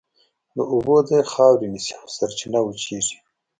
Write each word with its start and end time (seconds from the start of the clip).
د 0.55 0.57
اوبو 0.73 0.95
ځای 1.09 1.23
خاورې 1.33 1.67
نیسي 1.73 1.93
او 1.99 2.05
سرچینه 2.17 2.59
وچېږي. 2.63 3.17